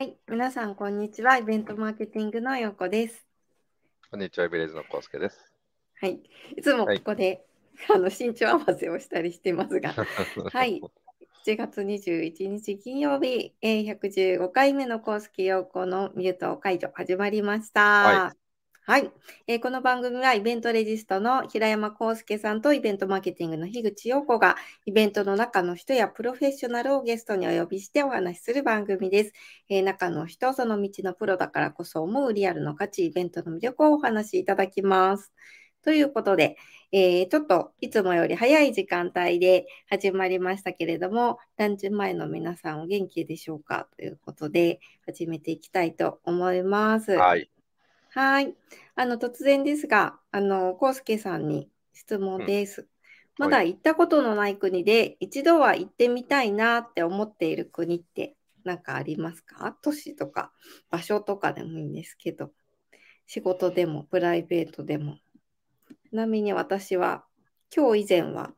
[0.00, 1.38] はい、皆さん、こんにちは。
[1.38, 3.26] イベントマーケティングのよこです。
[4.08, 5.52] こんにちは、ベレーズのコウスケです。
[6.00, 6.20] はい、
[6.56, 7.44] いつもここで、
[7.92, 9.94] あの身長合わせをしたりしてますが、
[10.54, 10.80] はい、
[11.44, 17.80] 7月21日金曜日、えー、115回目のコウスケ陽子のミュート解除始まりました。
[17.80, 18.34] は
[18.88, 19.10] はい、
[19.46, 24.56] えーこの番組はイベントレジストの平山康介さんとイベントマーケティングの樋口陽子が
[24.86, 29.32] イベントの中の人やプロフェッショナルをゲストにお呼びしてお話しする番組です。
[29.68, 35.34] えー中の人、その道のプロだからこそ思うリアルの価値、イベントの魅力をお話しいただきます。
[35.84, 36.56] ということで、
[36.90, 43.86] えーちょっといつもより早い時間帯で始まりましたけれども、ランチ前の皆さんお元気でしょうか？
[43.98, 47.12] ということで、始めていきたいと思います。
[47.12, 47.50] はい。
[48.10, 48.54] はい。
[48.94, 52.88] あの、突然ですが、あの、コウスケさんに質問です。
[53.38, 58.34] まだは行ったことのない国で、一度は行ってみたいなって思っている国って
[58.64, 59.76] 何かありますか？
[59.82, 60.50] 都市とか
[60.90, 62.50] 場所とかでもいいんですけど、
[63.26, 65.18] 仕事でもプライベートでも。
[66.10, 67.24] ちなみに私は、
[67.74, 68.52] 今日以前は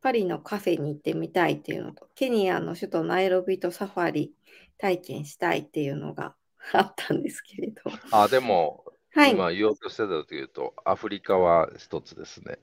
[0.00, 4.34] パリのカフェに行ってみたいっていうのと、ケニアの首都ナイロビとサファリ
[4.78, 6.34] 体験したいっていうのが
[6.72, 7.82] あったんですけれど。
[8.10, 8.83] あ、でも、
[9.14, 9.32] はい。
[9.32, 12.58] 今言おうとしてたというと、アフリカは一つですね。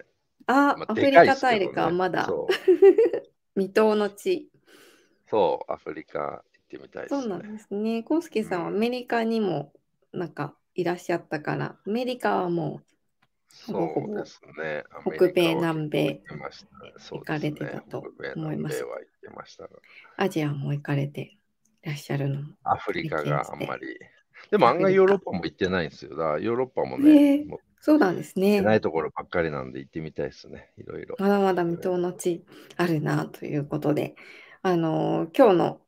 [0.47, 2.27] あ、まアフリカ大陸はねまだ
[3.55, 4.49] 未踏の地。
[5.29, 7.21] そう、アフリカ行ってみたいですね。
[7.21, 8.03] そうなんですね。
[8.03, 9.73] コウスケさんはアメリカにも
[10.11, 12.81] なんかいらっしゃったから、アメリカはも
[13.67, 14.83] ほぼほぼそうですね。
[15.17, 16.21] 北米南米
[17.11, 18.03] 行かれてたと
[18.35, 18.85] 思います
[20.17, 21.37] アジアも行かれて
[21.83, 22.53] いらっしゃるのも。
[22.63, 23.97] アフリカがあんまり。
[24.49, 26.15] でも案外ヨーロッパも行ってないんですよ。
[26.15, 28.61] だヨーロッパもへね、えもうそうなんですね。
[28.63, 30.71] ないところばっかりなんで行ってみたいですね。
[30.77, 31.17] いろいろ。
[31.17, 32.45] まだまだ未踏の地
[32.77, 34.15] あるなということで、
[34.61, 35.81] あのー今日の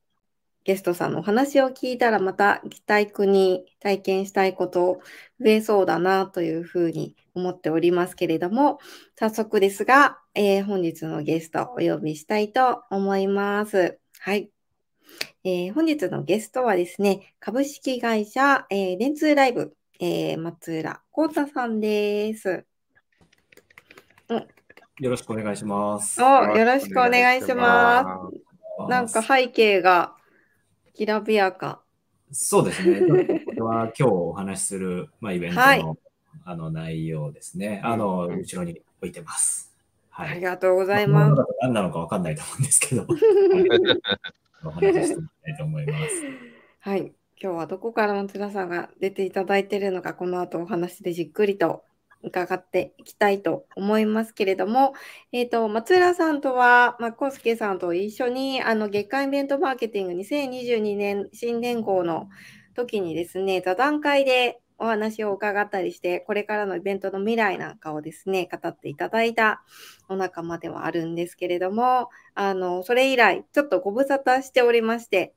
[0.66, 5.02] ゲストさんのお話を聞いたらまた行きたい国、体験したいこと
[5.42, 8.80] 増えそうだなというふうに思っておりますけれども、
[9.20, 14.00] 早速ですが、えー本日のゲストをお呼びしたいと思います。
[14.20, 14.53] はい。
[15.44, 22.66] えー本日のゲストはですね、株式会社、えー、電通ライブ、えー松浦幸太さんです。
[25.00, 26.22] よろしくお願いします。
[26.22, 26.26] お
[26.58, 28.38] よろしくお願いします。
[28.38, 28.90] す。
[28.90, 30.16] なんか背景が
[30.94, 31.82] きらびやか。
[32.32, 33.02] そうですね。
[33.46, 35.84] これは今日お話しする、まあ、イベントの,、はい
[36.46, 37.82] あの内容ですね。
[37.84, 39.72] あの、うん後ろに置いてます。
[40.10, 40.42] はありい。
[40.42, 41.44] がとうございまあます。
[41.62, 43.06] 何なのかわかんないと思うんですけど、
[44.66, 46.24] お話ししてみたいと思います。
[46.80, 47.14] はい。
[47.42, 51.84] 今日はどこから松田さんが出ていただいているのか、この後お話でじっくりと
[52.24, 54.94] 伺っていきたいと思いますけれども、
[55.32, 62.30] えっ、と、松浦さんとは、まあ、コスさんと一緒に、あの、月間イベントマーケティング2022年新年号の
[62.76, 69.64] 時にですね、座談会でお話を伺ったりして、これからのイベントの未来なんかをですね、語っていただいた
[70.10, 75.34] お仲間ではあるんですけれども、あの、それ以来、ちょっとご無沙汰しておりまして、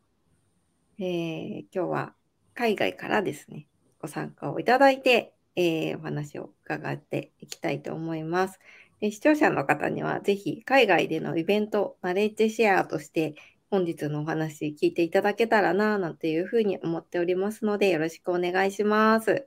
[0.98, 2.14] えー今日は
[2.54, 3.66] 海外からですね、
[4.00, 8.58] ご参加をいただいて、えーお話を伺っていきたいと思います。
[9.00, 13.34] で視聴者の方には、ぜひ海外でのイベント、ナレッジシェアとして、
[13.70, 19.30] 本日のお話聞いていただけたらな、なんていうふうに思っておりますので、よろしくお願いします。
[19.30, 19.42] よろ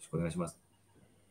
[0.00, 0.58] しくお願いします。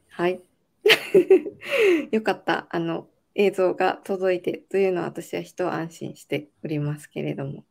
[0.10, 0.42] はい。
[2.12, 2.68] よかった。
[2.70, 7.64] あの、映像が届いてというのは私は一安心しておりますけれども。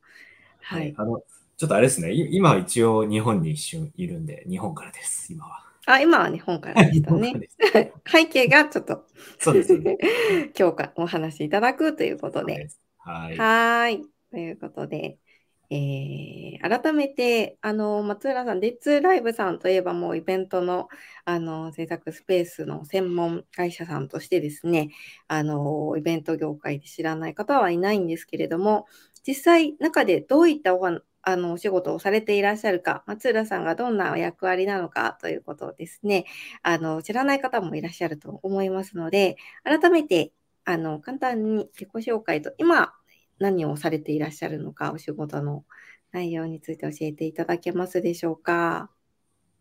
[0.61, 0.95] はい。
[0.97, 1.23] あの、
[1.57, 2.13] ちょっとあれですね。
[2.13, 5.65] い今は一応日本に一瞬いるんで、日本からです、今は。
[5.87, 7.49] あ、今は日本からでしたね。
[8.07, 9.05] 背景がちょっと
[9.39, 9.99] そうですよね。
[10.59, 12.69] 今日かお話しいただくということで。
[13.37, 14.03] はい。
[14.31, 15.19] ということで、
[15.71, 20.89] えー改めて、あの、松浦さん、デッツライブさんといえばもうイベントの、
[21.25, 24.91] あの、制作スペースの専門会社さんとしてですね、
[25.29, 28.87] あの、イベント業界で知らない方はいないんですけれども、
[29.27, 30.87] 実際、中でどういったお
[31.27, 36.27] あのお仕事をされていらっしゃるか、松浦さんがどんなお役割なのかということをですね、
[36.63, 40.33] あの、知らない方もいらっしゃると思いますので、改めて、
[40.65, 42.95] あの、簡単に自己紹介と、今、
[43.39, 45.65] 何をされていらっしゃるのか、お仕事の
[46.13, 48.91] 内容について教えていただけますでしょうか？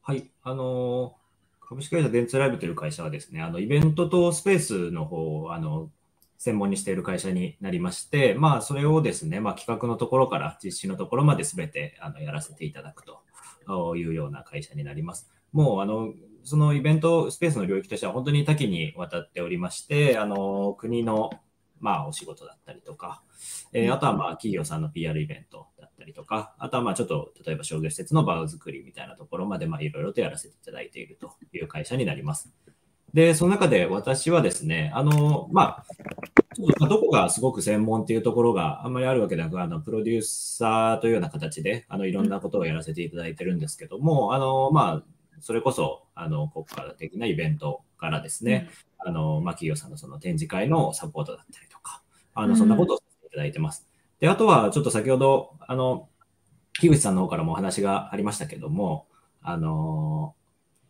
[0.02, 1.16] はい、あの
[1.60, 5.90] 株式会社電通ライブという会社はですね、あのイベントとスペースの方をあの
[6.38, 15.32] 専門にしている会社になりまして、まあ、それをですね、まあ、企画のところから実施のところまで全てあのやらせていただくというような会社になります。
[15.52, 21.31] もうあのそのイベントスペースの領域としては本当に多岐にわたっておりまして、あの国の
[21.84, 23.22] まあ、お仕事だったりとか、
[23.74, 32.54] えーあとはまあ、企業さんの PR イベントだったりとか、あとはまあ、ちょっと、例えば商業施設の場作りみたいなところまで、まあ、いろいろとやらせていただいているという会社になります。
[33.13, 35.86] で、その中で私はですね、あの、まあ、
[36.56, 45.12] ちょっとまあどこがすごく専門っていうところがあんまりあるわけなく、あの、プロデューサーというような形で、あの、いろんなことをやらせていただいてるんですけども、あの、まあ、
[45.44, 52.01] それこそ、あの、国家的なイベントからですね、あの、まあ、企業さんのその展示会のサポートだったりとか、
[52.34, 53.86] あの、そんなことをさせていただいてます。
[54.22, 56.07] で、あとは、ちょっと先ほど、あの、
[56.80, 59.06] 樋口さんの方からもお話がありましたけども、
[59.42, 60.34] あの、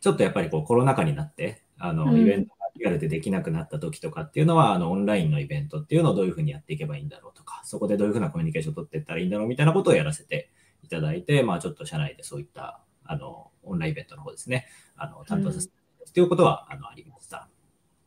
[0.01, 2.21] ちょっとやっぱりこうコロナ禍になって、あの、うん。
[2.21, 10.51] イベントがリアルでできなくなった時とかっていうのは、あの、オンラインのイベントっていうのをどういうふうにやっていけばいいんだろうとか、そこでどういうふうなコミュニケーションを取っていったらいいんだろうみたいなことをやらせて
[10.83, 17.49] いただいて、まあちょっと社内でそういった、あの、オンラインイベントの方ですね、あの、担当させていただいうことは、あの、ありました。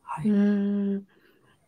[0.03, 0.29] はい。
[0.29, 1.07] うーん。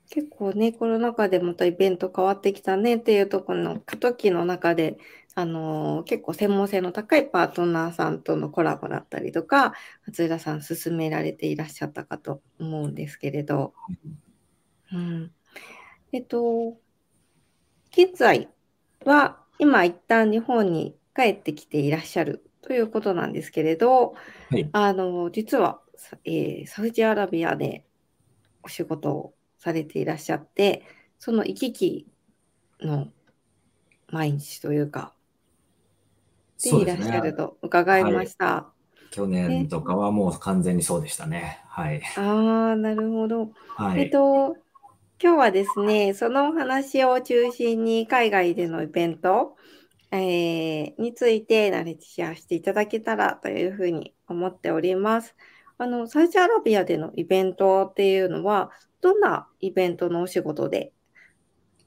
[0.10, 4.98] 結構ね、コロナ禍でまたイベント変わってきたねっていうところの過渡期の中で、
[5.36, 9.74] あのー結構専門性の高いパートナーさんとのコラボだったりとか、
[10.08, 13.74] 松浦さん進められていらっしゃったかと思うんですけれど、
[14.92, 15.32] うん、
[16.14, 16.80] えっと、
[17.92, 18.50] 現在
[19.06, 24.16] は今一旦日本に帰ってきていらっしゃるということなんですけれど、
[24.50, 24.74] はい。
[24.74, 27.88] あの、実は、さえーサウジアラビアで
[28.64, 30.86] お仕事をされていらっしゃって、
[31.20, 32.08] その行き来
[32.82, 33.14] の
[34.10, 35.16] 毎日というか、
[36.62, 38.74] でいらっしゃると伺いました。
[39.12, 41.62] 去年とかはもう完全にそうでしたね。
[41.68, 42.02] はい。
[42.16, 43.54] ああ、なるほど。
[43.76, 44.02] はい。
[44.02, 44.56] えっと、
[45.22, 49.58] 今日はですね、そのお話を中心に海外でのイベント、
[50.12, 55.36] えーについてナレッジシェアしていただけたらというふうに思っております。
[55.78, 58.72] あの、サウジアラビアでのイベントっていうのは、
[59.02, 60.92] どんなイベントのお仕事で、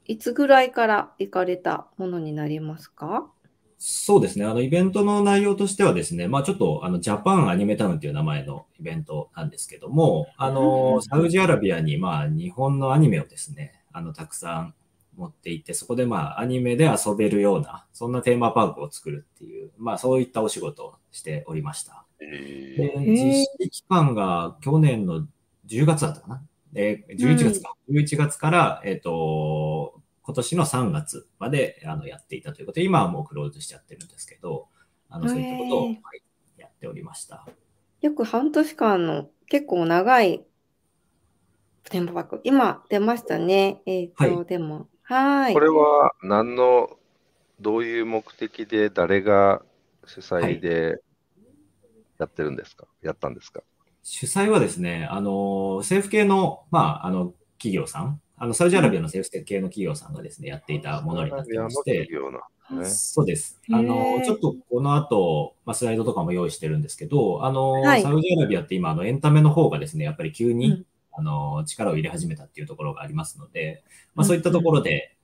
[0.06, 3.30] いつぐらいから行かれたものになりますか？
[3.78, 4.44] そうですね。
[4.44, 14.74] あの、イベントの内容としてはですね、まあちょっと、あの、ジャパンアニメタウンという名前のイベントなんですけども、あうんの、サウジアラビアに、まあ日本のアニメをですね、あの、たくさん
[15.16, 22.04] 持っていって、そこでまあアニメで遊べるような、そんなテーマパークを作るっていう、まあそういったお仕事をしておりました。
[22.20, 25.26] えで、ー実施期間が去年の
[25.66, 26.42] 10月だったかな？
[26.72, 27.74] で、11月か。
[27.90, 34.68] 11月から、えっ、と、今年の3月まであのやっていたということで、今はもうクローズしちゃってるんですけど、
[35.10, 35.98] あのそういったことを、はい
[36.56, 37.46] やっておりました。
[38.00, 40.44] 約半年間の結構長い
[41.90, 42.40] テンポパーク。
[42.44, 43.82] 今出ましたね。
[43.86, 45.54] えっと、はいでも、はーい。
[45.54, 46.99] これは何の、
[47.60, 49.62] どういう目的で誰が
[50.04, 51.00] 主催で
[52.19, 53.62] やってるんですか、やったんですか？
[54.02, 62.31] 主催はですね、あの、政府系の、まあ、あの、企業さん、あの、サウジアラビアの政府系の企業さんがですね、やっていたものになっていまして、よ
[62.70, 62.84] うな、ね。
[62.87, 63.60] そうです。
[63.70, 68.02] あの、ちょっとこの後、まあ、スライドとかも用意してるんですけど、あの、はい。
[68.02, 75.16] サウジアラビアって今、あの、エンタメの方がですね、やっぱり急に、うんあの、力を入れ始めたっていうところがありますので、まあ、そういったところで、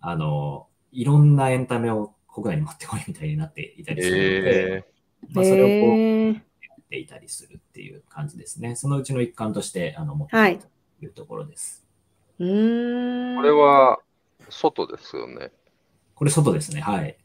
[0.00, 4.84] あの、いろんなエンタメを国内に持ってこいみたいになっていたりするので、え
[5.32, 6.40] まあ、それをこうや
[6.80, 8.76] っていたりするっていう感じですね。
[8.76, 11.86] そのうちの一環として、あの、持ってはいいるというところです。
[12.38, 13.36] うーん。
[13.36, 13.98] これは
[14.48, 15.50] 外ですよね。
[16.14, 16.80] これ外ですね。
[16.80, 17.16] はい。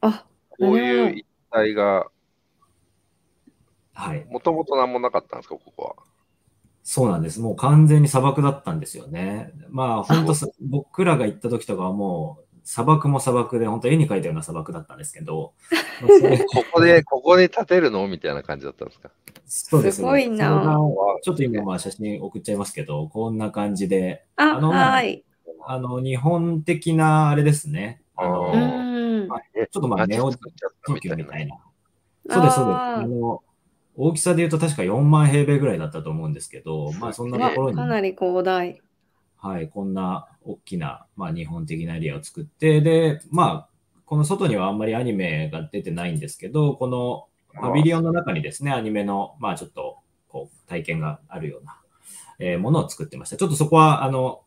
[0.00, 2.06] あ、こういう一帯が、
[3.92, 4.24] はい。
[4.30, 6.09] もともと何もなかったんですか、ここは。
[6.82, 7.40] そうなんです。
[7.40, 9.52] もう完全に砂漠だったんですよね。
[9.68, 15.52] まあ、本当さ僕らが行った時とかはもう、砂漠も砂漠で、本当絵に描いたような砂漠だったんですけど、
[16.00, 19.10] ここで、ここに建てるのみたいな感じだったんですか？
[19.46, 20.78] そうですすごいな
[21.24, 25.24] ちょっと今、まあ写真送っちゃいますけど、こんな感じで、あ、あのはい。
[25.66, 28.02] あの、日本的なあれですね。
[28.16, 29.26] あうの。
[29.28, 31.56] まあちょっとまあ、街ネオ作っちゃった東京みたいな。
[32.28, 32.76] そうです、そうです。
[32.76, 33.42] あの、
[33.96, 38.80] 大きさで言うと確か4万平米ぐらいだったと思うんですけど、まあそんなところに、かなり広大。
[39.36, 43.68] はい、こんな大きな、まあ、日本的なエリアを作って、で、まあ、
[44.04, 51.80] この外にはあんまりアニメが出てないんですけど、このパビリオンの中にですね、アニメの、まあ、ちょっと、こう、体験があるような、
[52.38, 53.36] えーものを作ってました。
[53.38, 54.42] ちょっとそこは、あの、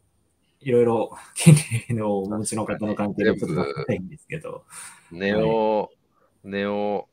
[0.61, 1.55] いろいろ権
[1.89, 4.63] 利のお持ちの方の関係でちょっとないんですけど、
[5.11, 5.89] ネオ、
[6.43, 7.07] ネオ、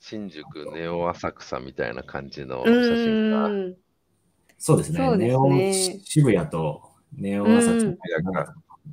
[0.00, 3.76] 新宿、ネオ浅草みたいな感じのう写真が。
[4.58, 5.48] そうですね、すねネオ
[6.04, 6.82] 渋谷と
[7.16, 7.98] ネオ浅草うん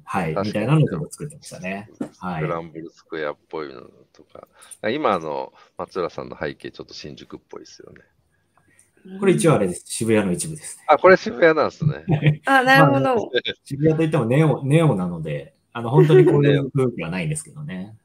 [0.03, 1.89] はい、みたいなのを作ってましたね。
[2.19, 3.81] はいスクランブルスクエアっぽいの
[4.13, 4.47] とか。
[4.89, 9.19] 今の松浦さんの背景、ちょっと新宿っぽいですよね。
[9.19, 9.83] これ一応あれです。
[9.85, 12.03] 渋谷の一部ですあ、これ渋谷なんですね。
[12.07, 12.41] うん。
[12.45, 13.15] あ、なるほど。
[13.31, 13.41] ね。
[13.63, 17.95] 渋谷といってもネオネオなので、あの本当にこういう 空気はないんですけどね。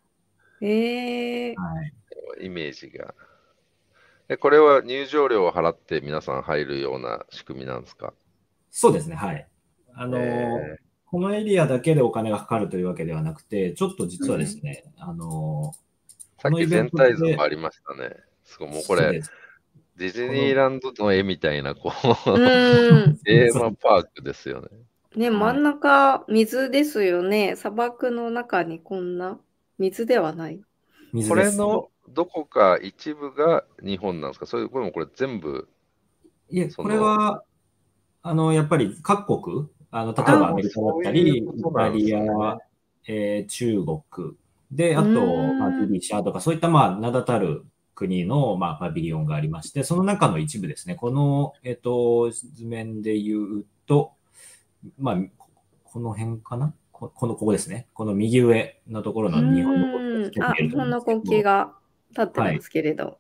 [0.61, 1.93] ええはい。
[2.41, 3.15] イメージが。
[4.29, 8.15] え、これは入場料を払って皆さん入るような仕組みなんですか？
[8.71, 9.17] そうですね。
[9.17, 9.47] はい。
[9.95, 10.79] あのーえ
[11.13, 15.75] このエリアだけでお金がかかるというわけではなくて、ちょっと実はですね、あの
[16.39, 18.17] さっき全体像もありましたね。
[18.45, 19.21] すごい、もうーこれ、
[19.99, 21.93] ディズニーランドの絵みたいな、こ
[22.27, 23.19] う、うん。
[23.19, 24.69] テーマパークですよね。
[25.15, 27.57] ね、真ん中、水ですよね。
[27.57, 29.39] 砂漠の中にこんな
[29.79, 30.57] 水ではない。
[30.57, 30.65] こ
[31.13, 34.47] 水ですれのどこか一部が日本なんですか？
[34.47, 35.69] それこれもこれ全部、
[36.51, 37.43] いえ、これは、
[38.23, 41.45] あの、やっぱり各国、あの、例えばアメリカだったり、イ
[41.75, 42.59] タリア、
[43.07, 44.33] えー中国、
[44.71, 54.13] で、あと、まあ、ギリシャとか、そういった、まあ、名だたる国の、まあ、パビリオンがありまして、その中の一部ですね、この、えっ、と、図面で言うと、
[54.99, 55.51] まあ、こ
[55.85, 56.73] この辺かな？
[56.91, 57.87] ここの、ここですね。
[57.93, 61.75] この右上のところの日本のうん国旗あ、日本の国旗が
[62.13, 63.19] 立ってますけれど。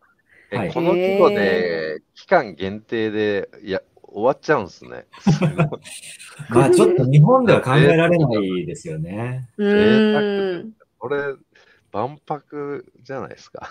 [0.50, 5.06] えはいこの規模で期間限定で、いや、終わっちゃうんですね。
[6.50, 9.48] まあ、ちょっと日本では考えられないですよね。
[9.56, 10.72] うーん。
[10.98, 11.16] これ、
[11.92, 13.70] 万博じゃないですか。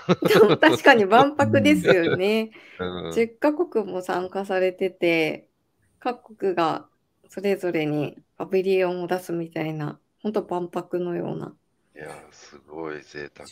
[0.60, 2.52] 確かに万博ですよね。
[2.80, 5.48] うん10カ国も参加されてて、
[6.00, 6.88] 各国が
[7.30, 11.56] それぞれにパビリオンを出すみたいな、本当万博のような。
[11.96, 13.48] いや、すごい贅沢。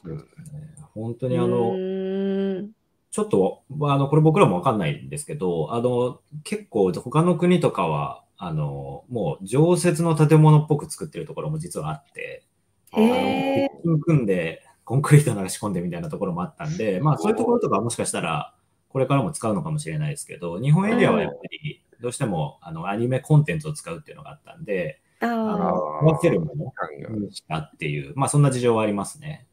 [0.93, 2.69] 本当うにあの。
[3.11, 12.45] ちょっと、まあ、あの、これ僕らもわかんないんですけど、あの、結構他の国とかは、あの、もう常設の建物っぽく作ってるところも実はあって、
[12.93, 13.69] へえ。
[13.83, 18.55] 鉄筋組んでコンクリート流し込んでみたいなところもあったんで、まあそういうところとかはもしかしたら
[18.87, 26.73] これからも使うのかもしれないですけど、日本エリアはやっぱりどうしてもあのアニメコンテンツを使うっていうのがあったんで、合わせるもの？
[27.19, 29.47] にしたっていう、まあそんな事情はありますね。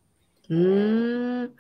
[0.49, 1.53] うーん。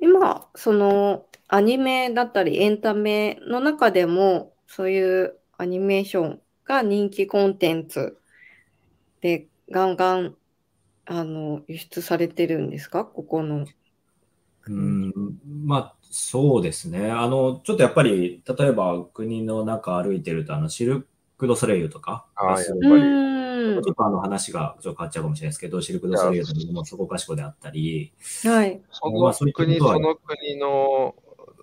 [0.00, 8.18] 今、そのアニメだったりエンタメの中でも、そういうアニメーションが人気コンテンツ
[9.20, 10.34] でガンガン
[11.06, 13.04] あの輸出されてるんですか？
[13.04, 13.66] ここの。
[14.66, 15.12] うん、
[15.64, 17.10] まあそうですね。
[17.10, 22.26] あの、ちょっとやっぱり、例えば国の中歩いてると、あの、シルク・ド・ソレイユとか？
[22.36, 28.12] あやっぱりーんちょっとあの話がちょっと変わっちゃうかもしれないですけど、シルク・ド・ソレイユとかもそこかしこであったり、
[28.44, 28.80] はい。
[28.90, 31.14] その国、ことはその国の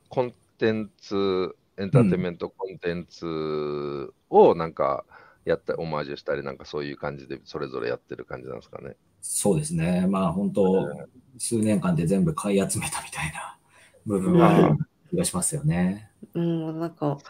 [0.09, 5.05] コンテンツ、エンターテインメントコンテンツをなんか
[5.45, 8.95] やった、オマージュしたり、なんかそういう感じでそれぞれやってる感じなんですかね。
[9.21, 10.05] そうですね。
[10.07, 10.89] まあ本当、
[11.37, 13.57] 数年間で全部買い集めたみたいな
[14.05, 14.77] 部分うんは
[15.09, 16.09] 気がしますよね。
[16.33, 17.21] うん、なんかお、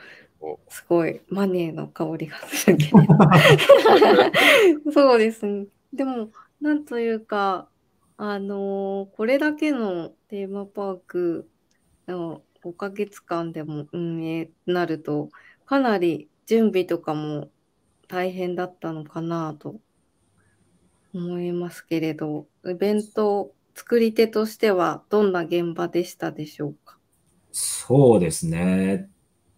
[0.70, 3.20] すごいマネーの香りがするけれど。
[4.94, 5.68] そうですね。
[5.94, 6.32] でも、
[6.62, 7.70] なんというか、
[8.18, 11.50] あのーこれだけのテーマパーク
[12.08, 15.30] の5ヶ月間でも運営になると、
[15.66, 17.52] かなり準備とかも
[18.10, 19.80] 大変だったのかなと
[21.14, 26.98] 思いますけれど、イベント作り手としてはどんな現場でしたでしょうか？
[27.52, 29.10] そうですね。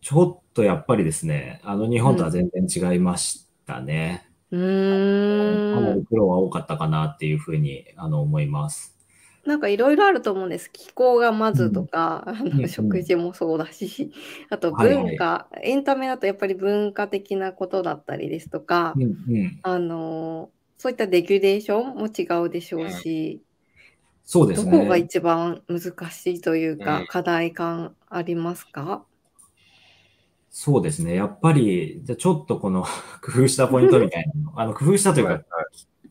[0.02, 4.28] ちょっとやっぱりですね、あの日本とは全然違いましたね。
[4.52, 6.06] うかなーんり。
[6.06, 8.98] 苦労は多かったかなっていうふうにあの思います。
[9.46, 10.72] なんかいろいろあると思うんです。
[10.72, 14.12] 気候がまずとか、あうんうんの食事もそうだし、
[14.50, 23.42] あとはいはい文化、エンタメだとやっぱり文化的なことだったりですとか、うんうん、あのそういったレギュレーションも違うでしょうし、
[24.24, 24.72] そうですね。
[24.72, 29.06] どこが一番難しいというか、うん課題感ありますか？
[30.52, 31.16] そうですね。
[31.16, 32.84] やっぱり、じゃあちょっとこの
[33.24, 35.44] 工夫したポイントみたいなの、 あの工夫したというか、はい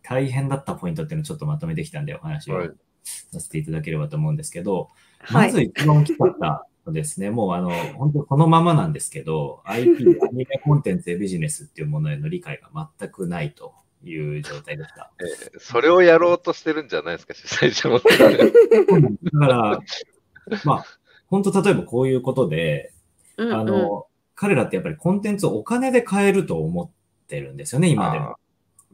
[0.02, 2.70] 大変だったポイントっていうのをちょっとまとめてきたんでお話をはい
[3.04, 4.88] させていただければと思うんですけど、
[5.20, 5.48] はい。
[5.48, 15.12] まず一番大きかったのですね、もうあの、本当このままなんですけど、IP、 アニメコンテンツやビジネスっていうものへの理解が全くないという状態でした。
[15.20, 17.98] えーそれをやろうとしてるんじゃないですか、主催者も。
[17.98, 19.80] だから、
[20.64, 20.84] まあ、
[21.26, 22.92] 本当例えばこういうことで、
[23.36, 24.06] うんうんあの、
[24.40, 26.90] 彼らってやっぱりコンテンツをお金で買えると思っ
[27.26, 28.36] てるんですよね、今でも。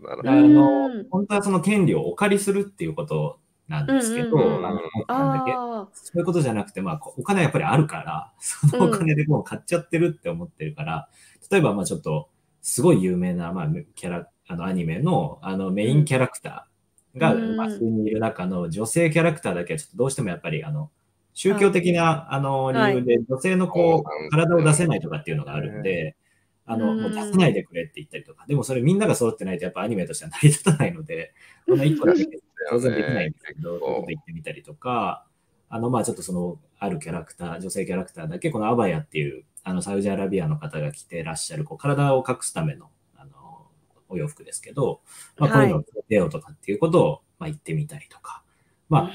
[0.03, 3.39] なるほあのうん、本当はその権利をお借りするっていうこと
[3.69, 11.09] なんですけど、なんだっけあそういうことじゃなくて、まあ、こお金はやっぱりあるから、そのお金でもう買っちゃってるって思ってるから、
[11.49, 12.29] 例えば、まあちょっと、
[12.61, 17.57] すごい有名な、まあ、キャラ、あの、アニメの、あの、メインキャラクターが、うん。
[17.57, 20.91] まあ、数人いる中の女性キャラクターだけは、ちょっとどうしてもやっぱり、あの、
[21.37, 26.17] 宗教的な、あの理由で、女性のこう、体を出せないとかっていうのがあるんで、
[26.65, 31.35] あの、もう出さないでくれって言ったりとか、でもそれみんなが揃ってないとやっぱアニメとしては成り立たないので、
[31.69, 32.27] この一個だけ
[32.71, 35.27] 当然できないんですけど、と言ってみたりとか、
[35.69, 43.67] あの、まあちょっとその、あるキャラクター、女性キャラクターだけ、このアバヤっていう、あの、サウジアラビアの方が着てらっしゃる、こう、体を隠すための、あの、
[44.09, 45.03] お洋服ですけど、
[45.37, 48.43] まあこういうのを出ようとかっていうことを、まあ言ってみたりとか、
[48.89, 49.13] まあ、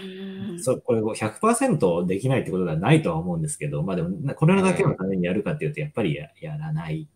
[0.60, 7.08] そこれ100%できないってことではないとは思うんですけど、まあでも、これだけのためにやるかっていうと、やっぱりややらない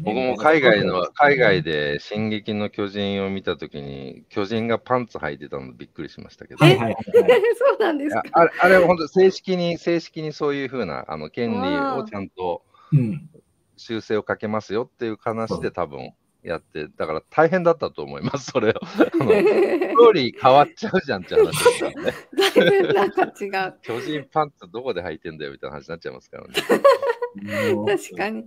[0.00, 6.64] 僕も海外の、海外で進撃の巨人を見たときに、巨人がパンツ履いてたのびっくりしましたけど。
[6.64, 6.96] はいはいはい、
[7.54, 8.22] そうなんですか。
[8.32, 12.64] あれあれは本当正式に、正式にそういうふうなあの権利をちゃんと
[13.76, 18.74] 修正をかけますよっていう話で多分やって、だから大変だったと思います、それを。
[18.84, 22.12] ストーリー変わっちゃうじゃんって話ですからね。
[22.36, 23.74] だいぶなんか違う。
[23.82, 26.54] 巨人パンツどこで履いてんだよみたいな話になっちゃいますからね。
[27.86, 28.46] 確かに。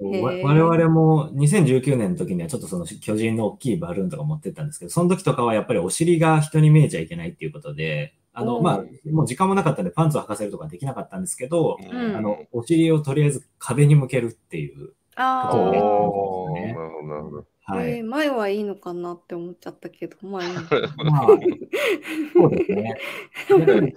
[0.00, 16.72] 我々も2019年の時にはちょっとその巨人の大きいバルーンとか持ってったんですけど、その時とかはやっぱりお尻が人に見えちゃいけないっていうことで、あの、まあ、もう時間もなかったんでパンツを履かせるとかできなかったんですけど、うん、あの、お尻をとりあえず壁に向けるっていうことをやってましたね。
[16.72, 17.46] なるほど、なるほど。
[17.68, 20.42] はい、えー、前はいいのかなって思っちゃったけど、まあ
[21.04, 21.26] まあ、
[22.32, 23.94] そうですね。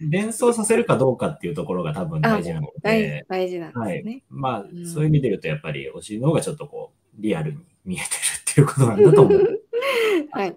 [0.00, 3.82] 連想させるかどうかっていうところが多分大事なので、大事なんですね。
[3.82, 8.06] はい、まあ、うん、そういう意味で言うと、やっぱりお尻の方がちょっとこう、リアルに見えてる
[8.50, 9.60] っていうことなんだと思う。
[10.32, 10.56] はい。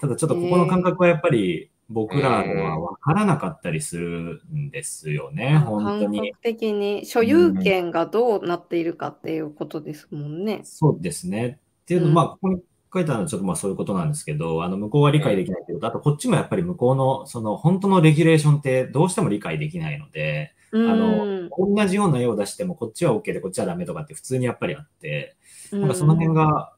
[0.00, 6.18] ただちょっとここの感覚はやっぱり、僕らは分からなかったりするんですよね、うん、本当に。
[6.18, 10.56] 感覚的に所有権がどうなっているかっていうことですもんね。
[10.56, 11.60] うん、そうですね。
[11.82, 12.60] っていうの、うん、まあ、ここに
[12.92, 25.36] 書いてあるのはちょっとまあそういうことなんですけど、あの、向こうは理解できないということ、あとこっちもやっぱり向こうの、その、本当のレギュレーションってどうしても理解できないので、あの、同じような絵を出しても、こっちは OK でこっちはダメとかって普通にやっぱりあって、
[25.72, 26.74] なんかその辺が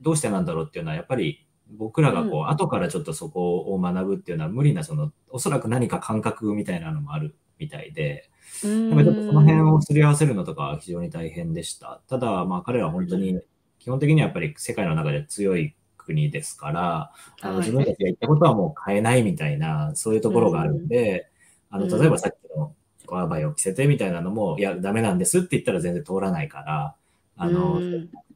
[0.00, 1.43] どうしてなんだろうっていうのは、やっぱり
[1.76, 8.30] 僕らがこう、うん、後からちょっとそこを学ぶっていうのは無理な、その、おそらく何か感覚みたいなのもあるみたいで、
[8.62, 12.00] やっぱりちょっとその辺をすり合わせるのとかは非常に大変でした。
[12.08, 13.40] ただ、まあ彼らは本当に、
[13.78, 21.28] 基本的にはやっぱり世界の中で強い国ですから、あの自分たちが言ったことはもう変えないみたいな、そういうところがあるんで、
[21.70, 22.74] あの、例えばさっきの
[23.06, 26.94] コアバイを着せてみたいなのも、いや、ダメなんですって言ったら全然通らないから、
[27.36, 27.80] あの、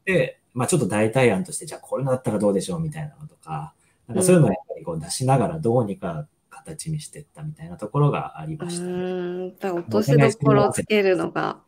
[0.05, 3.73] で、まあちょっと代替案として、じゃあこういうのだったらどうでしょうみたいなのとか、
[4.09, 8.91] なんかそういうのをやっぱりこう出しながらどうにか形にしていったみたいなところがありました、ね。
[8.91, 11.61] うん、落としどころをつけるのが、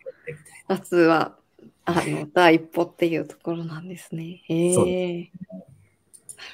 [0.67, 1.37] 夏は、
[1.85, 4.41] あの、第一歩っていうところなんですね。
[4.49, 5.31] へえ。
[5.49, 5.59] な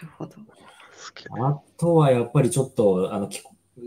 [0.04, 0.36] るほど。
[1.42, 3.32] あとはやっぱりちょっと、あの、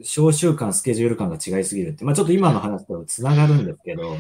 [0.03, 4.17] 小習慣、スケジュール感が違いすぎるって、まあちょっと今の話とつながるんですけど、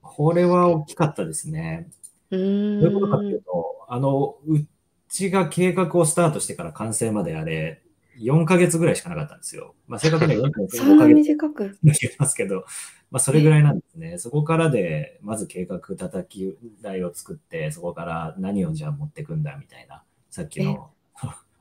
[0.00, 1.90] これは大きかったですね。
[2.30, 4.64] どういうことかっていうと、あの、う
[5.08, 7.82] ちが計画をスタートしてから完成まであれ、
[8.18, 9.74] 4ヶ月ぐらいしかなかったんですよ。
[9.88, 11.78] まあ、正確には4.5ヶ月短く？
[11.82, 12.64] 言いますけど、
[13.10, 14.18] まあ、それぐらいなんですね。
[14.18, 20.90] そこからで、まず計画叩き台を作って、そこから何をじゃあ持ってくんだみたいな、さっきの、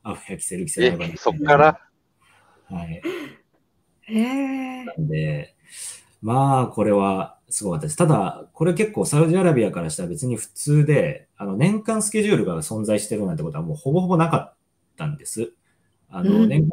[0.03, 1.79] あ、や着せる着せないばそっから？
[2.65, 3.01] はい。
[4.01, 4.85] へえ。
[4.85, 5.55] なんで、
[6.21, 7.97] まあ、これはすごかったです。
[7.97, 14.55] ただ、これ結構サウジアラビアからしたら別に普通で、あの、年間スケジュールが存在してるなんてことはもうほぼほぼなかっ
[14.97, 15.53] たんです。
[16.09, 16.69] あの、年間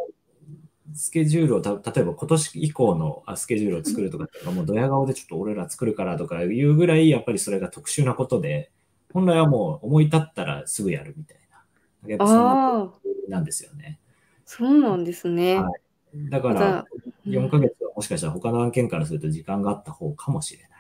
[0.95, 8.71] スケジュールをた、例えば今年以降のスケジュールを作るとかもうドヤ顔でちょっと俺ら作るからとかいうぐらい、やっぱりそれが特殊なことで、
[9.13, 12.09] 本来はもう思い立ったらすぐやるみたいな。
[12.09, 12.93] やっぱそんな
[13.29, 13.99] なんですよね。
[14.47, 15.61] そうなんですね。
[15.61, 16.87] はい、だから、
[17.27, 20.71] 4ヶ月はもしかしたら他の案件からすると時間があった方かもしれない。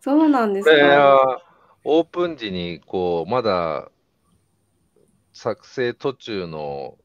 [0.00, 1.42] そうなんですか。
[1.82, 3.90] オープン時に、こう、まだ
[5.32, 6.98] 作成途中の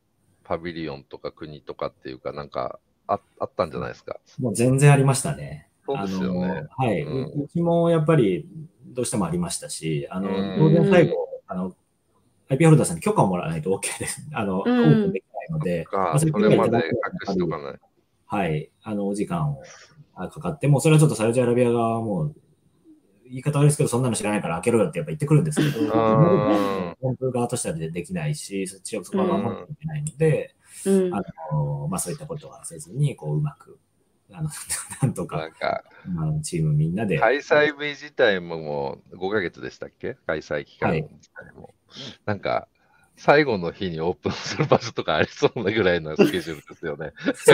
[0.44, 4.20] パビリオンとか国とかっていうか、なんかああったんじゃないですか。
[4.40, 5.70] もう全然ありましたね。
[5.88, 6.68] そうですよね。
[6.78, 8.48] はい、うん、うちもやっぱり
[8.86, 11.16] どうしてもありましたし、あの、当然最後、
[11.48, 11.76] あの、
[12.50, 14.22] IP ホルダーさんに許可をもらわないと OK です。
[14.34, 17.87] あの、うん、オープンできないので、まあ、それまで隠しとかない。
[18.28, 19.62] はい、あの、お時間を
[20.16, 22.36] かかって、もうそれはちょっとサウジアラビア側はもう、
[23.30, 25.92] 言い方悪いですけど、そんなの知らないから開けろよってやっぱ言ってくるんですけど、
[27.02, 33.80] 本部側としてはできないし、そっちをそこは守らなきゃいけないので、うん、あのまあ、そういったことはせずに、こう、うまく、
[34.32, 34.50] あの
[35.02, 37.18] なんとか、なんかあのチームみんなで。
[37.20, 40.16] 開催日自体ももう5ヶ月でしたっけ？
[40.26, 41.64] 開催期間自体も。
[41.64, 41.74] はい、
[42.26, 42.68] なんか、
[43.18, 47.14] 最後の日にオープンする場所とかありそうなぐらいのスケジュールですよね。
[47.36, 47.54] そ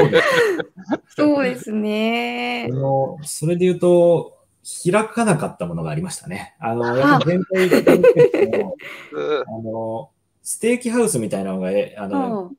[1.15, 2.67] そうですね。
[2.69, 4.37] あのそれで言うと、
[4.83, 6.55] 開かなかったものがありましたね。
[6.59, 8.63] あの、やっぱ全体的に
[9.47, 10.09] あの、
[10.41, 12.51] ステーキハウスみたいなのが、あの、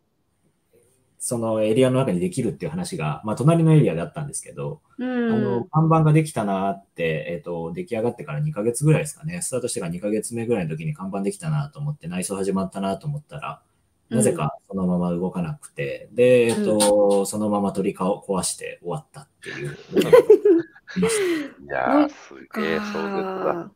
[1.26, 13.62] そのエリアの中にできるっていう話が、まあ、隣のエリアであったんですけど、うん、あの看板ができたなって、えっ、ー、と、出来上がってから2ヶ月ぐらいですかね、スタートしてから2ヶ月目ぐらいの時に看板できたなと思って、内装始まったなと思ったら、
[14.10, 19.70] なぜかそのまま動かなくて、うん、で、えっ、ー、と、うん、そのまま取り壊して終わったっていう。
[19.70, 23.70] いやー、すげえ、そう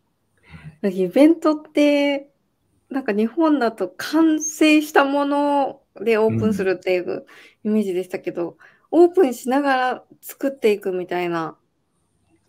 [0.83, 2.29] ですイベントって、
[2.91, 7.27] なんか日本だと完成したものでオープンするっていう
[7.65, 8.57] イメージでしたけど、
[8.91, 11.57] うん、オープンしながら作っていくみたいな、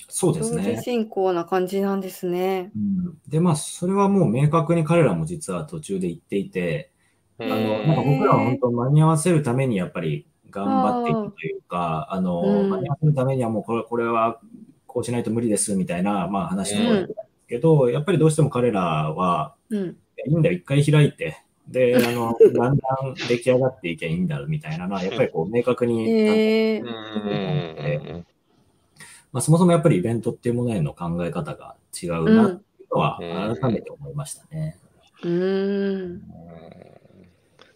[0.09, 0.63] そうですね。
[0.63, 2.71] 同時進行な感じなんですね。
[2.75, 6.91] うん、で、まあ、それはもう明確に彼らも実は途中で言っていて、
[7.39, 14.39] あの、なんか僕らは本当間に合わせるためにやっぱり頑張っていくというか、あの、うん、間に合わせるためにはもうこれ、これは
[14.87, 17.15] こうしないと無理ですみたいな、まあ話のです
[17.47, 21.37] けど、うん、やっぱりどうしても彼らは、うん、いいんだよ、一回開いて、
[21.69, 28.23] で、あの、だんだん出来上がっていけばいいんだみたいなのは、やっぱりこう、明確に、えー、
[29.31, 33.19] まあ、そもそもやっぱりイベントっていうものへの考え方が違うなっていうのは、
[33.61, 34.77] 改めて思いましたね。
[35.23, 36.23] うん。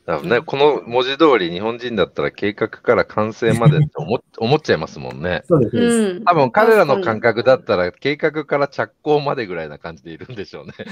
[0.05, 5.43] だからね、この文字通り日本人だったら計画から完成までって思 思っちゃいますもんね。
[5.45, 6.21] そうです。
[6.25, 10.73] 多分彼らの感覚だったら計画から着工までぐらいな感じでいるんでしょうね。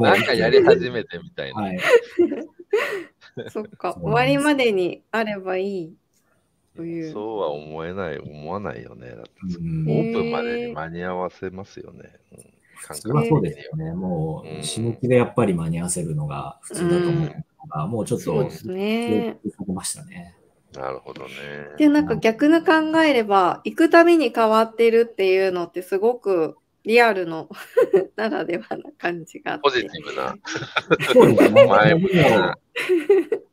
[0.00, 1.60] なんかやり始めてみたいな。
[1.60, 1.78] はい、
[3.50, 5.94] そっか、終わりまでにあればいい
[6.74, 7.12] という。
[7.12, 9.10] そうは思えない、思わないよね。
[9.10, 12.10] だってオープンまでに間に合わせますよね。
[12.32, 12.61] うん
[12.92, 13.92] それはそうですよね。
[13.92, 17.28] もう、締め切りでやっぱり間に合わせるのが普通だと思うの
[17.68, 19.38] が、うん、もうちょっと、そうですね。
[19.68, 20.34] ましたね。
[20.74, 21.28] なるほどね。
[21.78, 27.48] で、なんか逆に考えれば、行くたびに変わってるっていうのってすごくリアルの
[28.16, 30.36] ならではな感じがポジティブな。
[31.12, 31.66] そうですね。
[31.66, 32.56] 前な。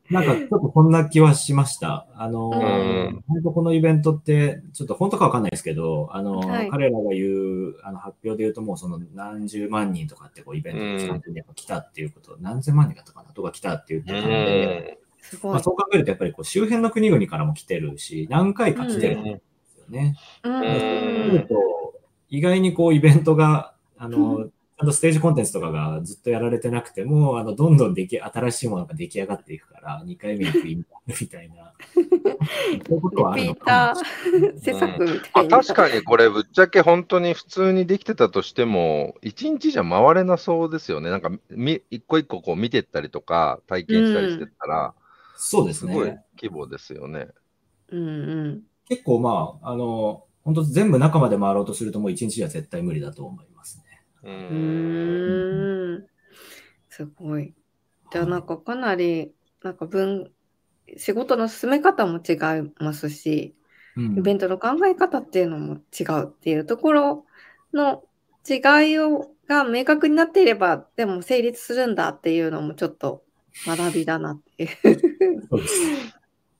[0.10, 2.08] なんかちょっとこんな気はしました。
[2.15, 10.74] あの、本当このイベントって、ちょっと本当かわかんないですけど、あの、はい、彼らが言う、あの発表で言うともうその何十万人とかってこうイベン
[11.22, 15.00] トに来たっていうこと、何千万人だったかなとか来たって言ってたので、
[15.44, 20.15] まあ、そう考えるとやっぱりこう周辺の国々からも来てるし、何回か来てるんですよね。
[20.44, 21.48] うん、
[22.30, 31.74] 意外にこうイベントが、あの、ゃんとステージコンテンツとかがずっとやられてなくても、あのどんどんでき新しいものが出来上がっていくから、2回目に行く意味があるみたいな。
[32.88, 41.10] そういうことはあるのかも施策みたいな、確かにこれ、ぶっちゃけ本当に普通にできてたとしても、1日じゃ回れなそうですよね。
[41.10, 44.94] なんかみ、一個一個こう見てったりとか、体験したりしてたら、うん、
[45.36, 45.94] そうですね。
[45.94, 47.28] すごい規模ですよね。
[47.92, 48.12] うんう
[48.50, 53.84] ん、結構まあ、あの、本当全部中まで回ろうとするともう1日じゃ絶対無理だと思いますね。
[54.23, 56.06] うん。
[56.89, 57.54] すごい。
[58.12, 59.32] じゃあなんかかなり、
[59.63, 60.32] なんか分、
[60.97, 63.56] 仕事の進め方も違いますし、
[63.97, 67.25] イベントの考え方っていうのも違うっていうところ
[67.73, 68.04] の
[68.47, 73.23] 違いをが明確になっていれば、でも成立するんだっていうのもちょっと
[73.65, 74.69] 学びだなっていう。
[75.49, 75.82] そうです。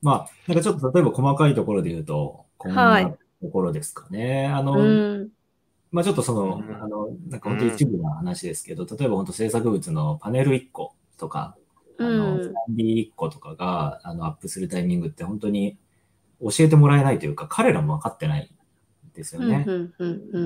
[0.02, 4.46] まあ、なんかちょっと例えば細かいところで言うと、こんなところですかね。
[4.46, 5.30] はい、あの、うん
[5.92, 11.56] まあちょっとその、あの、なんか本当一部な話ですけど、例えば本当制作物のパネル1個とか、
[11.98, 15.78] あの、スタンディ1個とかが、あの、アップするタイミングって本当に
[16.42, 19.66] 教えてもらえないというか、彼らも分かってないんですよね。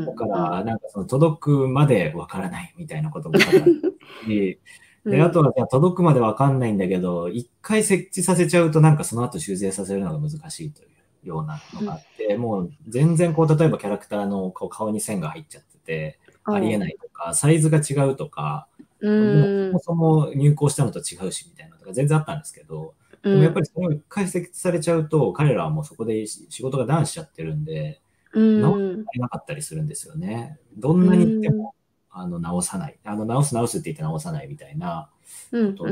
[0.05, 4.59] だから、なんかその届くまで分からないみたいなこともあるし、
[5.05, 10.89] で、あとは、じゃ届くまで分かんないんだけど、一回設置させちゃうと、なんかその後修正させるのが難しいという。
[11.23, 18.67] ようなのがあって、うん、もう全然こう、例えばキャラクターのこう顔に線が入っちゃってて、ありえないとか、サイズが違うとか、
[19.01, 28.01] そもそも入稿したのと違うしみたいなのとか全然あったんですけど、でもやっぱりそれを解析されちゃうと、彼らはもうそこで仕事がダウンしちゃってるんで、
[28.33, 28.77] 直
[29.13, 30.59] せなかったりするんですよね。
[30.77, 31.75] どんなに言っても、
[32.11, 32.99] あの直さない。
[33.03, 35.09] あの直す直すって言って直さないみたいな
[35.51, 35.85] こと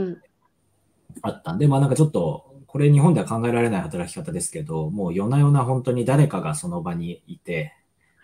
[1.22, 7.74] あったんで、まあなんかちょっとこれ日本では考えられない働き方ですけど、もう夜な夜な本当に誰かがその場にいて、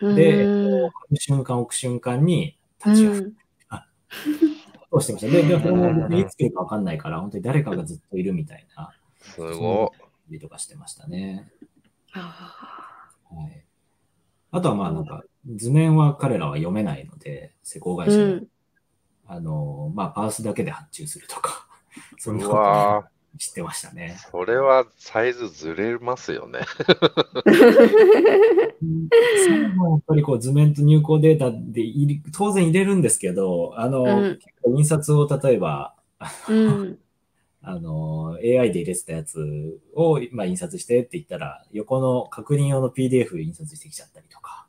[0.00, 0.46] で、
[0.86, 3.34] 置く瞬間置く瞬間に立ち会う。
[4.90, 5.32] そうしてました？
[5.32, 5.42] で、
[6.08, 8.90] でいつ来るか分かんないから、本当に誰かがずっといるみたいな。
[9.20, 9.92] すご
[10.30, 10.38] い。
[10.38, 11.50] とかしてましたね。
[12.12, 12.70] は
[13.50, 13.64] い、
[14.50, 15.24] あとはまあなんか、
[15.56, 18.48] 図面は彼らは読めないので、施工会社で、うん、
[19.26, 21.68] あの、まあパースだけで発注するとか、
[22.16, 24.18] そんなこと知ってましたね。
[24.30, 26.60] それはサイズずれますよね。
[26.60, 26.64] や
[29.96, 31.82] っぱりこう図面と入稿データで
[32.36, 35.94] 当然入れるんですけど、あの、うん、印刷を例えば、
[36.48, 36.98] うん、
[37.62, 44.66] あの、AI で入れてたやつを、まあ、印刷してって言ったら、横の確認用の PDF 印刷してきちゃったりとか。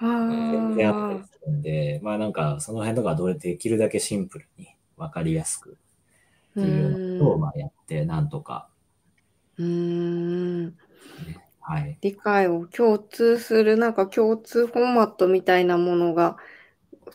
[0.00, 5.76] 全然あったりするんで、まあなんかその辺とかどうできるだけシンプルに分かりやすく
[6.50, 8.68] っていうのをまあやってなんとか。
[9.58, 10.74] うん。
[11.60, 16.36] はい、理解を共通するなんか共通フォーマットみたいなものが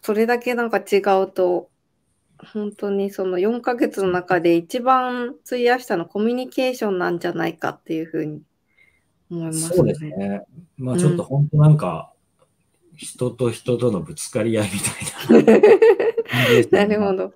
[0.01, 1.69] それだけなんか違うと
[2.53, 8.41] 本当にその4ヶ月の中で一番費やしたのコミュニケーションなんじゃないかっていうふうに
[9.31, 9.75] 思いますね。
[9.75, 10.41] そうですね。
[10.77, 12.11] まあちょっと本当なんか、
[12.95, 15.43] 人と人とのぶつかり合いみたい
[16.71, 16.85] な。
[16.85, 17.33] なるほど。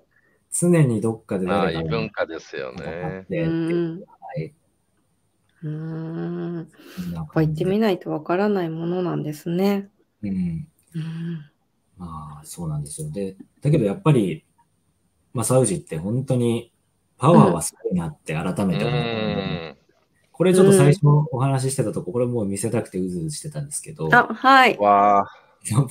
[0.52, 3.26] 常にどっかで誰か異文化ですよね。
[3.30, 4.00] うん。
[4.00, 4.52] はい。
[5.62, 6.68] うん。
[7.12, 9.88] やっぱ行ってみないとわからないものなんですね。
[10.22, 10.66] うん。
[10.94, 11.44] うん、
[11.98, 13.10] まあ、そうなんですよ。
[13.10, 14.44] で、だけどやっぱり、
[15.32, 16.72] まあ、サウジって本当に
[17.16, 18.92] パワーはすごいなって改めて思ったので、う
[19.74, 19.76] ん、
[20.32, 24.76] これちょっと最初お話ししてたとこ、これもう見せたくてうずうずしてたんですけど、あ、はい。
[24.78, 25.26] わ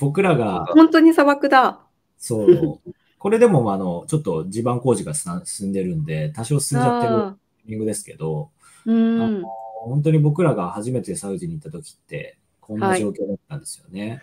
[0.00, 1.80] 僕らが、本当に砂漠だ。
[2.18, 2.80] そう。
[3.20, 8.50] これでも、あの、ちょっと地盤工事が進んでるんで、多少進んじゃってるタイミングですけど、
[8.86, 9.46] うん、あの
[9.84, 14.22] 本当に僕らが初めてサウジに行った時って、こんな状況だったんですよね。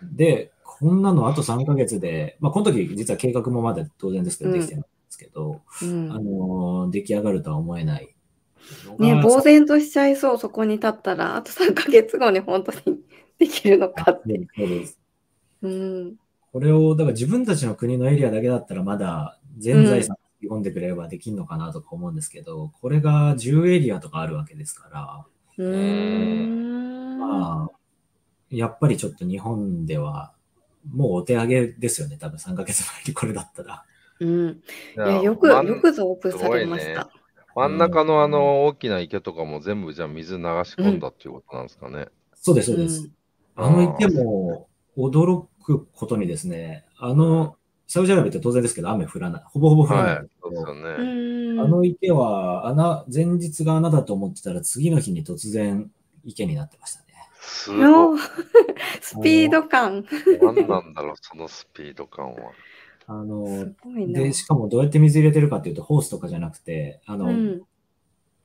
[0.00, 8.14] はい、で、こんなのあと3ヶ月で、まあ、この時実は計画もまだ当然ですけど、できてないんですけど、うん、あの、出来上がるとは思えない
[8.98, 13.00] ね、呆然としちゃいそう、そこに立ったら、あと3ヶ月後に本当に
[13.38, 14.46] できるのかって。
[14.56, 15.00] そうです。
[15.62, 16.14] うん。
[16.52, 25.26] これを、だから自分たちの国のエリアだけだったらまだ全財産引き込んでくれればできるのかなとか思うんですけど、うん、これが10エリアとかあるわけですから、
[25.58, 27.18] うん。
[27.20, 27.76] まあ、
[28.50, 30.32] やっぱりちょっと日本では、
[30.92, 33.84] もうお手上げですよね、多分3ヶ月前にこれだったら。
[34.20, 34.48] うん。
[34.48, 34.60] い
[34.96, 37.10] や、よく、よくぞオープンされました。
[37.54, 42.06] 真ん中のあの大きな池とかも全部じゃあ水流し込んだっていうことなんですかね。
[42.34, 43.10] そうです、そうです。
[43.56, 45.46] あの池も驚
[45.78, 47.56] くことにですね、あの、
[47.86, 49.42] サウジアラビアって当然ですけど、雨降らない。
[49.46, 50.14] ほぼほぼ降らない。
[50.16, 51.60] はい、そうですよね。
[51.60, 55.90] あの池は穴、前日が穴だと思ってたら、次の日に突然
[56.24, 57.06] 池になってましたね。
[57.40, 58.18] すごい。
[59.02, 60.04] スピード感。
[60.40, 62.52] 何なんだろう、そのスピード感は。
[63.06, 63.74] あの、
[64.12, 67.62] で、しかもどうやって水入れてるかっていうと、ホースとかじゃなくて、あの、うん、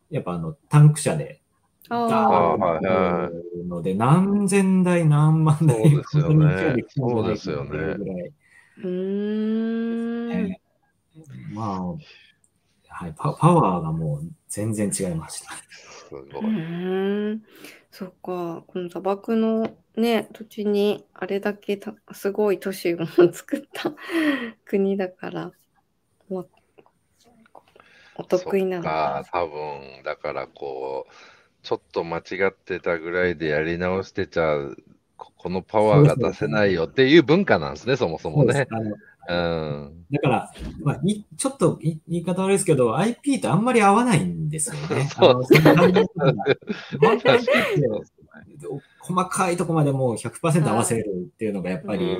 [0.09, 1.41] やっぱあの、タンク車で、
[1.89, 6.75] ダーッので、何千台、何万台、そうですよね。
[6.89, 7.97] そうですよね。
[8.83, 10.55] うん。
[11.53, 11.97] まあ、は
[13.07, 15.51] いパ、パワーがもう全然違いました。
[15.51, 17.41] すごい。
[17.91, 22.97] そっか、この砂漠のね、土地にあれだけたすごい都市を
[23.31, 23.93] 作った
[24.65, 25.51] 国だから、
[26.29, 26.45] お
[28.17, 29.25] お得意なのか。
[29.31, 31.34] 多分、だからこう、
[31.65, 34.77] ちょっと間違ってたぐらいでやり直してちゃう、
[35.17, 38.67] このパワーが出せないよっていう文化なんですね、そもそもね。
[39.27, 40.51] うん、だから、
[40.83, 45.09] まあ、いちょっと言い方悪いですけど、IP とあんまり合わないんですよね。
[48.99, 52.15] 細かいとこまでもう100%合わせるっていうのがやっぱり、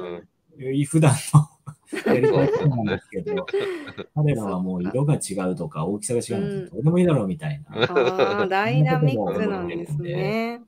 [0.86, 1.48] 普段の
[2.06, 3.46] やり方なんですけど、
[4.16, 7.84] 彼らはもう色が違うとか大きさが違うとどうでもいいだろうみたいな。
[7.84, 10.62] ああ、ダイナミックなんですね。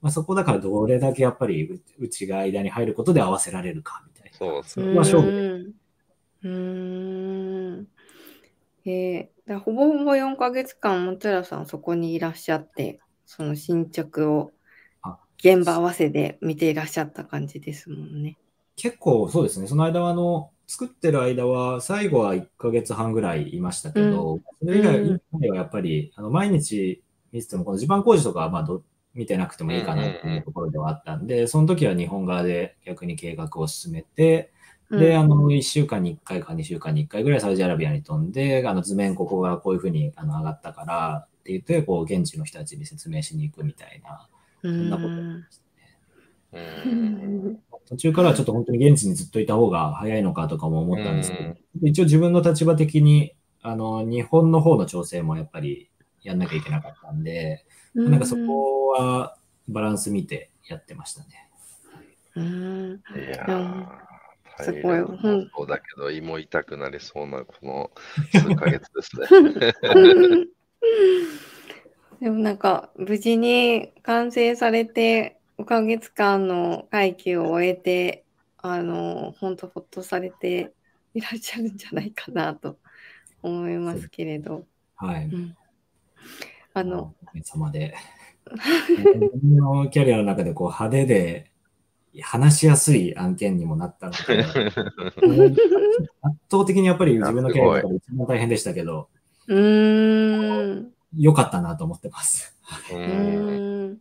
[0.00, 4.36] まあ、そこだからどれだけやっぱりうちが間に入ることで合わせられるかみたいな。
[4.36, 4.86] そうですね。
[4.86, 5.74] まあ勝負
[6.44, 7.88] うん。
[8.84, 14.52] えー、だほぼほぼ4ヶ月間、も寺さんそこにいらっしゃって、その進捗を
[15.38, 18.36] 現場合わせで見ていらっしゃった感じですもんね。
[18.76, 19.66] 結構そうですね。
[19.66, 28.82] その間は、あの、作ってる間は、最後は1ヶ月半ぐらいいましたけど、うん、それ以外はやっぱり、あの毎日見てても、この地盤工事とかはまあど
[29.14, 34.52] 見てなくてもいいかなっていうところではあったんで、その時は日本側で逆に計画を進めて、
[34.90, 44.28] で、あの、1週間に1回か2週間に1回ぐらいサウジアラビアに飛んで、あの図面ここがこういうふうにあの上がったからって言って、こう、現地の人たちに説明しに行くみたいな、
[44.62, 45.62] そんなことです
[46.52, 47.58] ね。
[47.88, 55.90] 途中からはちょっと本当に現地にずっといた方が早いのかとかも思ったんですけど、一応自分の立場的に、あの、日本の方の調整もやっぱり
[56.22, 59.36] やんなきゃいけなかったんで、なんかそこは
[59.68, 61.50] バランス見てやってましたね。
[62.36, 63.02] うん。
[63.16, 64.04] いや
[64.60, 64.98] すごい。
[65.56, 67.90] そうだけど、胃も痛くなりそうな、この
[68.32, 69.74] 数ヶ月ですね。
[72.20, 78.24] でもなんか、無事に完成されて、5ヶ月間の会期を終えて、
[78.58, 80.72] あの、本当ほっとされて
[81.14, 82.78] いらっしゃるんじゃないかなと
[83.42, 84.66] 思いますけれど。
[84.96, 85.26] はい。
[85.26, 85.56] うん、
[86.72, 87.94] あの、おかげさまで。
[89.42, 91.50] のキャリアの中でこう派手で
[92.22, 94.44] 話しやすい案件にもなったので、
[96.22, 99.08] 圧倒的にやっぱり自分のキャリアの中で一番大変でしたけど、
[99.46, 102.56] うん良かったなと思ってます。
[102.92, 103.98] うん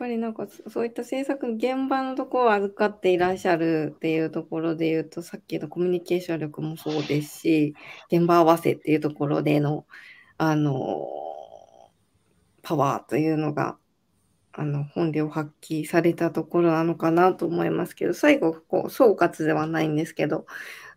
[0.00, 7.74] ぱりなんかそういった制作現場のところを預かっていらっしゃるっていうところで言うとさっきのコミュニケーション力もそうですし
[8.10, 9.86] 現場合わせっていうところでの
[10.38, 11.06] あの
[12.62, 13.76] パワーというのが
[14.52, 20.46] あの本領発揮されたところなのかなと思いますけど最後こう総括ではないんですけど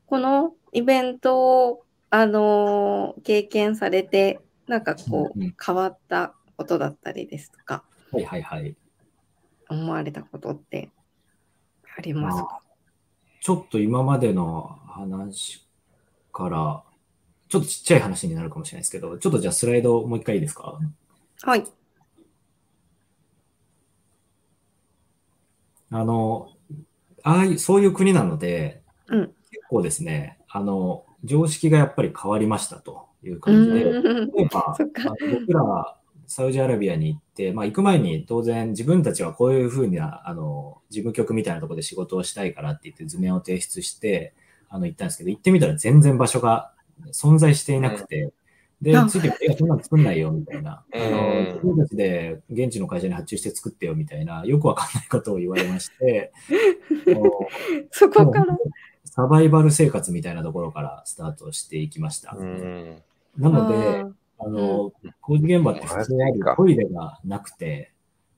[0.06, 8.76] このイベントをあの経験されてなんかこう変わったことだったりですとか、はいはいはい。
[9.70, 10.92] 思われたことって
[11.98, 12.62] ありますか、
[13.42, 15.66] ちょっと今までの話
[16.32, 16.84] から、
[17.50, 20.80] ちょっとちっちゃい話になるかもしれないですけど、ちょっとじゃあスライドもう一回いいですか？
[21.42, 21.64] はい。
[25.90, 26.50] あの、
[27.24, 33.92] ああいう、そういう国なので、うん、結構ですね、あの、常識がやっぱり変わりましたという感じで、例
[34.44, 34.76] えば、
[35.48, 35.98] 僕ら
[36.28, 44.34] サウジアラビアに行って、まあ、行く前に当然自分たちはこういうふうなあの事務局みたいなところで仕事をしたいからって言って図面を提出して
[44.70, 46.72] あの行ったんですけど、行ってみたら全然場所が
[47.12, 48.32] 存在していなくて、
[48.82, 50.84] で、ついていや、そんなの作んないよ、みたいな。
[50.94, 56.34] あの、自分たちで現地の会社に発注して作ってよ、みたいな、よくわかんないことを言われまして、
[57.92, 58.58] そこから？
[59.06, 62.36] サバイバル生活みたいなところからスタートしていきました。
[63.38, 64.06] なので、
[64.46, 67.92] あの、工事現場って普通にあるトイレがなくて、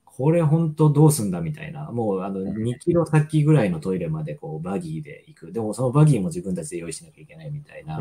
[0.06, 5.52] これ本当どうすんだみたいな、もうあの2キロ先ぐらいのトイレまでこうバギーで行く。
[5.52, 8.00] でもそのバギーも自分たちで用意しなきゃいけないみたいな。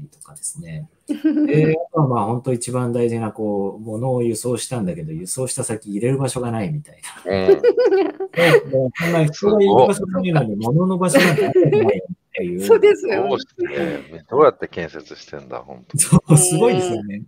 [0.00, 0.88] りとかですね。
[1.08, 7.48] で、あとはまあ本当一番大事なこう、物を輸送したんだけど、輸送した先入れる場所がないみたいな。
[7.48, 7.60] うん、
[8.96, 12.60] そんな人がいる場所がないのに、物の場所なんてあるないよっていう。
[12.66, 17.22] そうですよ、どうしてね、どうやって建設してんだ、本当そう、すごいですよね。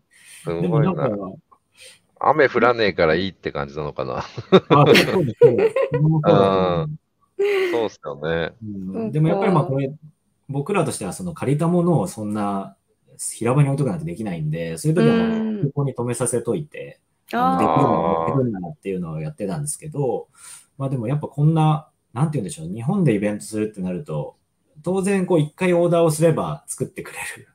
[0.45, 1.09] すごいな。
[2.25, 4.19] 雨降らねえからいいって感じなのかな。
[4.19, 4.25] あ、
[4.71, 5.75] そうですね。
[7.73, 8.53] そうっすよね。
[8.63, 9.93] うん、でもやっぱりまあこれ、
[10.49, 12.77] 僕らとしてはその借りたものをそんな
[13.19, 17.01] 平場に置いとくなんてできないんで、そういう時はここに止めさせといて、
[17.33, 20.29] あできるのできるんだなっていうのをやってたんですけど、
[20.79, 24.37] まあでもやっぱこんな、なんて言うんでしょう、日本でイベントするってなると、
[24.83, 27.49] 当然こう一回オーダーをすれば作ってくれる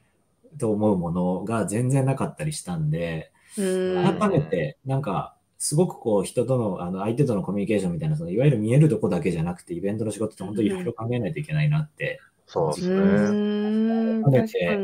[0.58, 12.20] と思うものが全然なかったりしたんで、改めてなんかすごくこう人との、あの相手とのコミュニケーションみたいな、そのいわゆる見えるとこだけじゃなくて、イベントの仕事って本当にいろいろ考えないといけないなって
[12.52, 14.22] そうですね。
[14.24, 14.76] 改めて、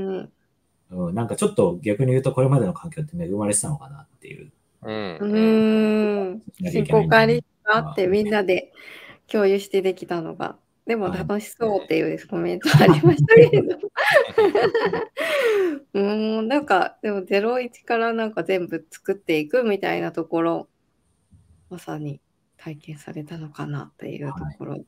[0.90, 4.50] うん、なんかちょっと逆に言うと、これまでの環境って恵まれてたのかなっていう。
[4.82, 6.42] うん。
[6.70, 8.72] 進行管理があって、みんなで
[9.26, 10.56] 共有してできたのが、
[10.88, 13.78] でも楽しそうっていうコメントありましたけど。
[15.94, 20.68] うん、なんか、でも01からなんか全部作っていくみたいなところ、
[21.70, 22.20] まさに
[22.56, 24.72] 体験されたのかなっていうところ。
[24.72, 24.86] はい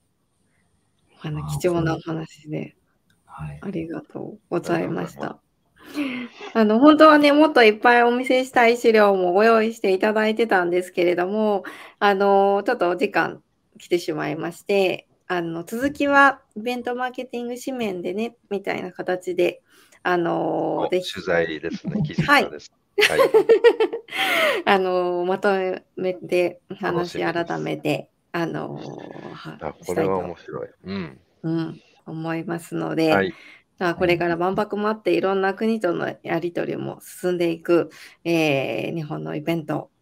[1.23, 2.77] あの貴重なお話で、
[3.27, 5.39] はい、ありがとうございました。
[6.55, 11.65] あの本当はね、もっといっぱいお見せしたい資料もご用意していただいてたんですけれども、
[11.99, 13.43] あのちょっとお時間
[13.79, 19.63] 来てしまいまして、あの続きはイベントマーケティング紙面でね、みたいな形で、
[20.03, 22.59] あの取材ですね、記事はい、はい、
[24.67, 25.51] あのまと
[25.95, 28.81] めて話改めてあの
[29.61, 30.69] あこれは面白い。
[30.87, 31.21] うん。
[31.45, 33.33] うん、思いますので、はい、
[33.79, 37.91] あこれから万博もあっていろんな国とのやり取りも進んでいく、
[38.25, 39.93] えー、日本のイベント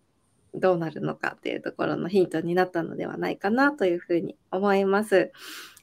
[0.54, 5.32] どうなるのかっていうところのヒントになったのではないかなというふうに思います。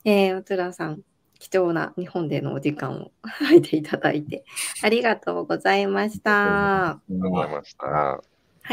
[0.04, 1.02] えー、おつらさん、
[1.40, 4.46] 貴重な日本でのお時間を入っていただいて
[4.82, 6.90] ありがとうございました。
[6.92, 7.86] ありがとうございました。
[7.88, 8.22] は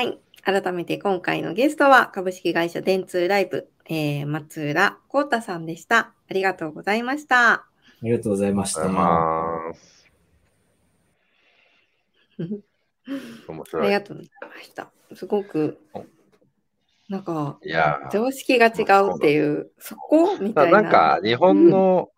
[0.03, 0.19] い。
[0.45, 6.15] 改めて今回のゲストは株式会社電通ライブ、えー、松浦幸太さんでした。
[6.29, 7.53] ありがとうございました。
[7.53, 7.67] あ
[8.03, 8.83] りがとうございました。
[13.49, 13.83] 面白い。
[13.85, 14.93] ありがとうございました。
[15.15, 15.79] すごく、
[17.09, 20.83] なんか、いや常識が違うっていう、そこみたいな。
[20.83, 22.11] なんか、日本の、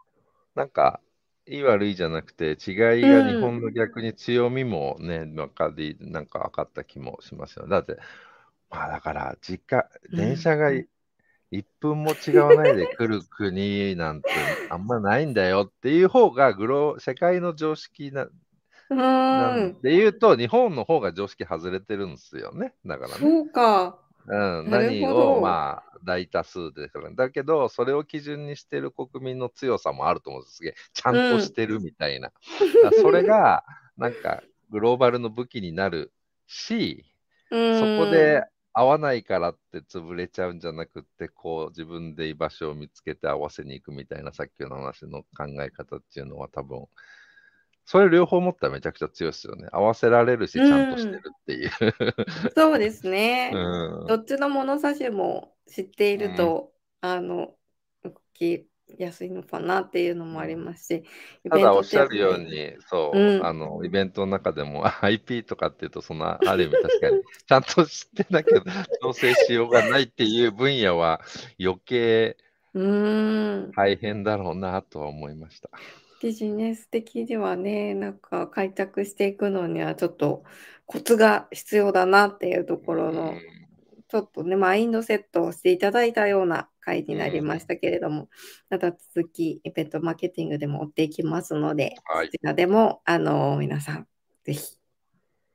[0.54, 1.00] うん、なんか、
[1.46, 2.56] いい悪いじゃなくて、違い
[3.02, 7.66] が日本の逆に強みもね、なんかで、なんか分かった気もしますよ。
[7.66, 7.98] だって、
[8.70, 10.86] まあだから、実家、電車が1
[11.80, 14.28] 分も違わないで来る国なんて
[14.70, 18.26] あんまないんだよっていう方がグロ、世界の常識な、
[18.90, 22.74] なんで言うと、日本の方が常識外れてるんですよね。
[22.84, 23.14] だからね。
[23.18, 23.98] そうか。
[24.26, 32.32] うん、何をまあ大多数でだけど、それを基準にしてる国民の強さもあると思うんですげえ、ちゃんとしてるみたいな。
[32.84, 33.64] うん、それが
[33.96, 36.12] なんかグローバルの武器になる
[36.46, 37.04] し、
[37.50, 46.86] そこで合わないからって潰れちゃうんじゃなくて、こう自分で居場所を見つけて合わせに行くみたいなさっきの話の考え方っていうのは多分、
[47.84, 49.68] それ両方持ったらめちゃくちゃ強いですよね。
[49.72, 51.70] 合わせられるし、ちゃんとしてるっていう。
[51.80, 56.72] うん、そうですね、うん、どっちの物差しも知っていると、
[57.02, 57.54] うん、あの、
[58.02, 58.66] 動き
[58.98, 61.04] やすいのかなっていうのもありますし。
[61.50, 68.62] ただおっしゃるように、そう、あの、イベントの中でも IP とかっていうと、そんな、ある意味確かに、ちゃんと知ってなきゃ
[69.02, 71.20] 調整しようがないっていう分野は
[71.60, 72.36] 余計
[72.74, 75.70] 大変だろうなとは思いました。
[76.20, 80.44] ビジネス的にはね、なんか開拓していくのにはちょっと
[80.86, 83.34] コツが必要だなっていうところの、
[84.08, 88.28] ちょっとね、マインドセットをしていただいたような回になりましたけれども、
[88.70, 94.06] また続きイベントマーケティングでも追っていきますので、はい、こちらでもあの皆さん
[94.44, 94.78] ぜひ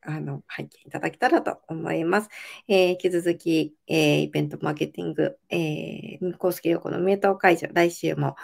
[0.02, 2.30] あの拝見いただけたらと思います。
[2.68, 8.36] えー、引き続き、えー、イベントマーケティング、えー、公式横のミュート解除、来週も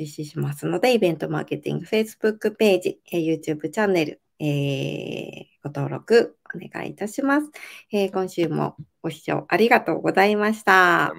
[0.00, 7.50] 実施しますので、イベントマーケティング Facebook ページ、え YouTube チャンネル、えー、ご登録お願いいたします、
[7.92, 11.12] えー、今週もご視聴ありがとうございました。